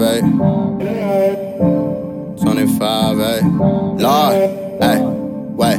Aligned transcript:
hey. 0.00 0.20
25, 2.42 3.18
hey. 3.18 3.40
Lord, 3.42 4.34
hey, 4.80 5.19
wait. 5.60 5.78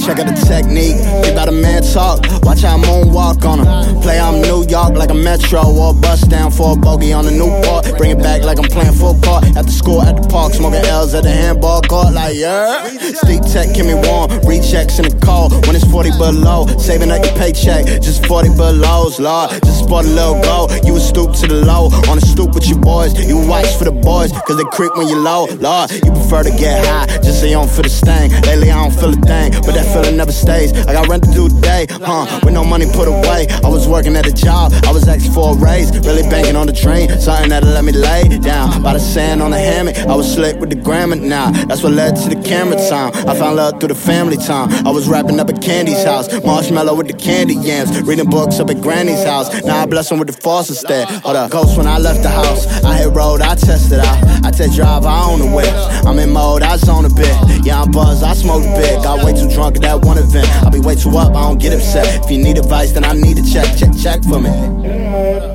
Check 0.00 0.18
out 0.18 0.28
the 0.28 0.36
technique, 0.48 0.96
they 1.20 1.32
about 1.32 1.48
a 1.48 1.52
man 1.52 1.82
talk. 1.82 2.20
Watch 2.42 2.62
how 2.62 2.76
I 2.76 2.80
moonwalk 2.80 3.44
on 3.44 3.60
him. 3.60 4.00
Play 4.00 4.18
I'm 4.18 4.40
New 4.40 4.64
York 4.68 4.96
like 4.96 5.10
a 5.10 5.14
metro 5.14 5.60
or 5.60 5.90
a 5.90 5.94
bus 5.94 6.22
down 6.22 6.50
for 6.50 6.72
a 6.72 6.76
bogey 6.76 7.12
on 7.12 7.24
the 7.24 7.30
Newport. 7.30 7.96
Bring 7.98 8.12
it 8.12 8.18
back 8.18 8.42
like 8.42 8.58
I'm 8.58 8.68
playing 8.68 8.94
football. 8.94 9.44
At 9.56 9.66
the 9.66 9.72
school, 9.72 10.00
at 10.00 10.16
the 10.16 10.26
park, 10.28 10.54
smoking 10.54 10.84
L's 10.84 11.14
at 11.14 11.24
the 11.24 11.30
handball 11.30 11.82
court. 11.82 12.14
Like, 12.14 12.36
yeah. 12.36 12.88
Steep 13.24 13.44
tech, 13.44 13.74
give 13.74 13.84
me 13.84 13.92
warm. 13.92 14.32
Rechecks 14.48 15.00
in 15.00 15.08
the 15.08 15.16
cold 15.24 15.52
when 15.66 15.76
it's 15.76 15.84
40 15.90 16.16
below. 16.16 16.66
Saving 16.78 17.10
up 17.10 17.24
your 17.24 17.36
paycheck, 17.36 17.84
just 18.00 18.24
40 18.26 18.56
below's, 18.56 19.20
Lord. 19.20 19.50
Just 19.64 19.84
sport 19.84 20.06
a 20.06 20.08
little 20.08 20.40
gold. 20.40 20.72
You 20.84 20.94
would 20.94 21.04
stoop 21.04 21.32
to 21.40 21.46
the 21.46 21.60
low. 21.60 21.92
On 22.08 22.16
the 22.16 22.24
stoop 22.24 22.54
with 22.54 22.68
your 22.68 22.80
boys. 22.80 23.12
You 23.20 23.36
watch 23.46 23.68
for 23.76 23.84
the 23.84 23.92
boys, 23.92 24.32
cause 24.32 24.56
they 24.56 24.68
creep 24.72 24.96
when 24.96 25.08
you 25.08 25.16
low. 25.20 25.44
Lord, 25.60 25.92
you 25.92 26.12
prefer 26.12 26.42
to 26.42 26.52
get 26.56 26.84
high, 26.88 27.06
just 27.20 27.40
say 27.40 27.48
you 27.52 27.60
don't 27.60 27.68
feel 27.68 27.84
the 27.84 27.92
sting. 27.92 28.32
Lately, 28.48 28.70
I 28.70 28.80
don't 28.80 28.92
feel 28.92 29.13
thing. 29.22 29.52
But 29.64 29.74
that 29.74 29.86
feeling 29.92 30.16
never 30.16 30.32
stays. 30.32 30.72
I 30.86 30.92
got 30.92 31.08
rent 31.08 31.24
to 31.24 31.30
do 31.30 31.48
today, 31.48 31.86
huh? 31.90 32.40
With 32.44 32.54
no 32.54 32.64
money 32.64 32.86
put 32.92 33.08
away. 33.08 33.46
I 33.64 33.68
was 33.68 33.88
working 33.88 34.16
at 34.16 34.26
a 34.26 34.32
job, 34.32 34.72
I 34.84 34.92
was 34.92 35.06
asking 35.08 35.32
for 35.32 35.52
a 35.52 35.56
raise. 35.56 35.90
Really 36.06 36.22
banking 36.22 36.56
on 36.56 36.66
the 36.66 36.72
train, 36.72 37.08
something 37.20 37.50
that'll 37.50 37.70
let 37.70 37.84
me 37.84 37.92
lay 37.92 38.28
down. 38.28 38.82
By 38.82 38.94
the 38.94 39.00
sand 39.00 39.42
on 39.42 39.50
the 39.50 39.58
hammock, 39.58 39.96
I 39.96 40.14
was 40.14 40.32
slick 40.32 40.58
with 40.60 40.70
the 40.70 40.76
grammar 40.76 41.16
now. 41.16 41.50
That's 41.50 41.82
what 41.82 41.92
led 41.92 42.16
to 42.16 42.34
the 42.34 42.40
camera 42.42 42.76
time. 42.88 43.12
I 43.28 43.36
found 43.38 43.56
love 43.56 43.80
through 43.80 43.88
the 43.88 43.94
family 43.94 44.36
time. 44.36 44.70
I 44.86 44.90
was 44.90 45.08
wrapping 45.08 45.40
up 45.40 45.48
at 45.48 45.62
Candy's 45.62 46.04
house, 46.04 46.28
marshmallow 46.44 46.94
with 46.94 47.08
the 47.08 47.14
candy 47.14 47.54
yams. 47.54 48.02
Reading 48.02 48.28
books 48.28 48.60
up 48.60 48.70
at 48.70 48.80
Granny's 48.80 49.24
house. 49.24 49.48
Now 49.64 49.82
I 49.82 49.86
bless 49.86 50.08
them 50.08 50.18
with 50.18 50.28
the 50.28 50.40
false 50.40 50.68
instead. 50.68 51.08
Hold 51.08 51.36
up, 51.36 51.50
ghost 51.50 51.76
when 51.76 51.86
I 51.86 51.98
left 51.98 52.22
the 52.22 52.30
house. 52.30 52.66
I 52.84 52.98
hit 52.98 53.12
road, 53.12 53.40
I 53.40 53.54
tested 53.54 54.00
out. 54.00 54.43
I 54.54 54.56
test 54.56 54.76
drive, 54.76 55.04
I 55.04 55.32
own 55.32 55.40
the 55.40 55.46
whip. 55.46 55.66
I'm 56.06 56.16
in 56.20 56.30
mode, 56.30 56.62
I 56.62 56.76
zone 56.76 57.04
a 57.04 57.08
bit. 57.08 57.66
Yeah, 57.66 57.82
I'm 57.82 57.90
buzzed, 57.90 58.22
I 58.22 58.34
smoke 58.34 58.62
a 58.62 58.72
bit. 58.76 59.02
Got 59.02 59.24
way 59.24 59.32
too 59.32 59.50
drunk 59.52 59.74
at 59.74 59.82
that 59.82 60.04
one 60.04 60.16
event. 60.16 60.46
I'll 60.62 60.70
be 60.70 60.78
way 60.78 60.94
too 60.94 61.10
up, 61.18 61.34
I 61.34 61.48
don't 61.48 61.58
get 61.58 61.72
upset. 61.72 62.24
If 62.24 62.30
you 62.30 62.38
need 62.38 62.56
advice, 62.56 62.92
then 62.92 63.04
I 63.04 63.14
need 63.14 63.36
a 63.36 63.42
check, 63.42 63.76
check, 63.76 63.90
check 64.00 64.22
for 64.22 64.38
me. 64.38 64.50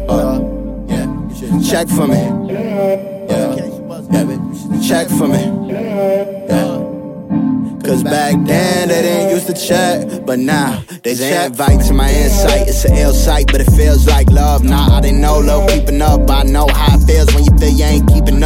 Uh, 0.09 0.39
yeah, 0.89 1.61
check 1.63 1.87
for 1.87 2.07
me. 2.07 2.19
Yeah, 2.51 3.55
yeah, 4.11 4.85
check 4.85 5.07
for 5.07 5.29
me. 5.29 5.71
Yeah. 5.71 6.09
Cause 7.89 8.03
back 8.03 8.35
then 8.45 8.87
they 8.89 9.01
didn't 9.01 9.31
used 9.31 9.47
to 9.47 9.53
check, 9.53 10.23
but 10.23 10.37
now 10.37 10.83
they 11.03 11.15
check. 11.15 11.49
Invite 11.49 11.81
to 11.87 11.93
my 11.95 12.07
insight, 12.07 12.67
it's 12.67 12.85
an 12.85 12.93
ill 12.93 13.13
sight, 13.13 13.47
but 13.47 13.61
it 13.61 13.71
feels 13.71 14.05
like 14.05 14.29
love. 14.29 14.63
Nah, 14.63 14.97
I 14.97 15.01
didn't 15.01 15.21
know 15.21 15.39
love 15.39 15.67
keeping 15.69 15.99
up. 15.99 16.29
I 16.29 16.43
know 16.43 16.67
how 16.67 16.95
it 16.95 17.07
feels 17.07 17.33
when 17.33 17.45
you 17.45 17.57
feel 17.57 17.69
you 17.69 17.85
ain't 17.85 18.07
keeping 18.07 18.19
up. 18.19 18.19
Your 18.19 18.27
latest 18.27 18.38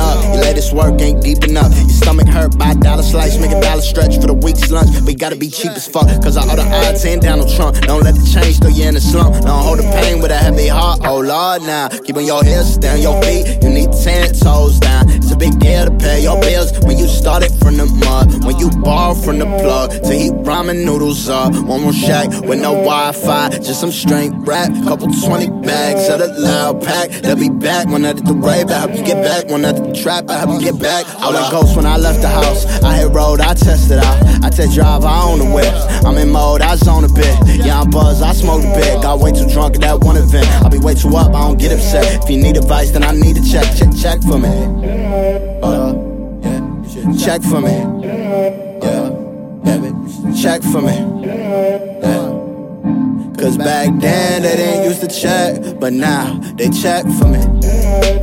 work 0.73 0.99
ain't 1.01 1.21
deep 1.21 1.43
enough. 1.43 1.71
Your 1.77 1.89
stomach 1.89 2.27
hurt 2.27 2.57
by 2.57 2.71
a 2.71 2.75
dollar 2.75 3.03
slice, 3.03 3.37
make 3.39 3.51
a 3.51 3.61
dollar 3.61 3.81
stretch 3.81 4.19
for 4.19 4.27
the 4.27 4.33
week's 4.33 4.71
lunch. 4.71 4.89
But 5.05 5.17
gotta 5.17 5.35
be 5.35 5.49
cheap 5.49 5.71
as 5.71 5.87
fuck, 5.87 6.07
cause 6.21 6.37
I 6.37 6.43
owe 6.43 6.55
the 6.55 6.63
odds 6.63 7.05
ain't 7.05 7.21
Donald 7.21 7.49
Trump. 7.55 7.77
Don't 7.81 8.03
let 8.03 8.15
the 8.15 8.25
change 8.25 8.59
throw 8.59 8.69
you 8.69 8.85
in 8.85 8.95
the 8.95 9.01
slump. 9.01 9.35
Don't 9.45 9.63
hold 9.63 9.79
the 9.79 9.87
pain 10.01 10.21
with 10.21 10.31
a 10.31 10.37
heavy 10.37 10.67
heart. 10.67 11.01
Oh 11.03 11.19
Lord, 11.19 11.61
now 11.63 11.87
keeping 11.89 12.25
your 12.25 12.43
heels 12.43 12.77
down, 12.77 13.01
your 13.01 13.21
feet, 13.21 13.63
you 13.63 13.69
need 13.69 13.91
ten 14.03 14.33
toes 14.33 14.79
down. 14.79 15.09
It's 15.09 15.31
a 15.31 15.37
big 15.37 15.59
deal 15.59 15.85
to 15.85 15.93
pay 15.97 16.23
your 16.23 16.39
bills 16.41 16.73
when 16.83 16.97
you 16.97 17.07
started 17.07 17.51
from 17.61 17.77
the 17.77 17.85
mud. 17.85 18.12
You 18.63 18.69
borrow 18.81 19.13
from 19.13 19.39
the 19.39 19.45
plug 19.45 19.91
to 19.91 20.13
heat 20.13 20.31
ramen 20.47 20.85
noodles 20.85 21.27
up. 21.27 21.53
One 21.53 21.81
more 21.81 21.91
shack 21.91 22.29
with 22.47 22.61
no 22.61 22.71
Wi-Fi, 22.71 23.49
just 23.59 23.81
some 23.81 23.91
straight 23.91 24.31
rap. 24.35 24.71
Couple 24.85 25.11
20 25.11 25.49
bags 25.67 26.07
of 26.07 26.19
the 26.19 26.29
loud 26.39 26.81
pack. 26.81 27.09
They'll 27.09 27.35
be 27.35 27.49
back 27.49 27.87
when 27.89 28.05
at 28.05 28.23
the 28.23 28.33
rave. 28.33 28.69
I 28.69 28.79
help 28.79 28.95
you 28.95 29.03
get 29.03 29.21
back 29.21 29.51
when 29.51 29.65
at 29.65 29.75
the 29.75 29.91
trap. 29.91 30.29
I 30.29 30.37
help 30.37 30.61
you 30.61 30.71
get 30.71 30.79
back. 30.81 31.05
All 31.15 31.33
the 31.33 31.45
ghosts 31.51 31.75
when 31.75 31.85
I 31.85 31.97
left 31.97 32.21
the 32.21 32.29
house. 32.29 32.63
I 32.81 32.99
hit 32.99 33.11
road, 33.11 33.41
I 33.41 33.53
tested 33.53 33.97
out. 33.97 34.23
I 34.41 34.49
test 34.49 34.75
drive, 34.75 35.03
I 35.03 35.23
own 35.23 35.39
the 35.39 35.51
whip. 35.53 35.73
I'm 36.05 36.17
in 36.17 36.31
mode, 36.31 36.61
I 36.61 36.77
zone 36.77 37.03
a 37.03 37.09
bit. 37.09 37.35
Yeah, 37.65 37.81
I'm 37.81 37.89
buzzed, 37.89 38.23
I 38.23 38.31
smoke 38.31 38.63
a 38.63 38.73
bit. 38.79 39.01
Got 39.01 39.19
way 39.19 39.33
too 39.33 39.49
drunk 39.49 39.75
at 39.75 39.81
that 39.81 39.99
one 39.99 40.15
event. 40.15 40.47
I'll 40.63 40.69
be 40.69 40.79
way 40.79 40.95
too 40.95 41.13
up, 41.17 41.35
I 41.35 41.49
don't 41.49 41.59
get 41.59 41.73
upset. 41.73 42.23
If 42.23 42.29
you 42.29 42.37
need 42.37 42.55
advice, 42.55 42.91
then 42.91 43.03
I 43.03 43.11
need 43.11 43.35
a 43.35 43.43
check, 43.43 43.75
check, 43.75 43.89
check 43.93 44.21
for 44.21 44.39
me. 44.39 44.55
Uh, 45.61 45.91
check 47.19 47.41
for 47.41 47.59
me. 47.59 48.12
Check 50.31 50.61
for 50.63 50.81
me. 50.81 50.95
Yeah. 51.25 51.79
Cause 53.37 53.57
back 53.57 53.89
then 53.99 54.41
they 54.41 54.55
didn't 54.55 54.85
used 54.85 55.01
to 55.01 55.07
check, 55.07 55.77
but 55.79 55.91
now 55.91 56.39
they 56.55 56.69
check 56.69 57.03
for 57.19 57.27
me. 57.27 57.39
Yeah. 57.61 58.19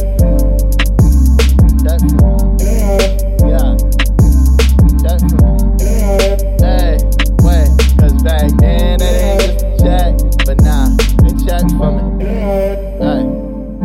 Cause 7.98 8.22
back 8.22 8.50
then 8.58 8.98
they 8.98 9.12
didn't 9.12 9.40
used 9.46 9.58
to 9.60 9.76
check, 9.78 10.16
but 10.46 10.60
now 10.62 10.86
they 11.22 11.32
check 11.44 11.62
for 11.78 11.90
me. 11.92 12.02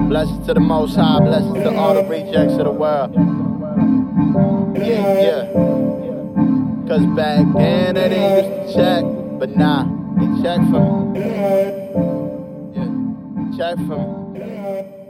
Blessings 0.08 0.46
to 0.48 0.54
the 0.54 0.60
Most 0.62 0.96
High, 0.96 1.20
blessings 1.20 1.56
to 1.64 1.76
all 1.76 1.94
the 1.94 2.04
rejects 2.04 2.54
of 2.54 2.64
the 2.66 2.72
world. 2.72 3.14
Yeah, 4.78 5.22
yeah. 5.22 6.05
Cause 6.96 7.06
back 7.08 7.46
then 7.58 7.96
they 7.96 8.08
didn't 8.08 8.46
used 8.46 8.74
to 8.74 8.80
check, 8.80 9.04
but 9.38 9.50
nah, 9.58 9.84
they 10.16 10.42
check 10.42 10.62
for 10.72 11.12
me. 11.12 11.20
Yeah, 12.74 13.58
check 13.58 13.76
for 13.86 14.32
me. 14.32 15.05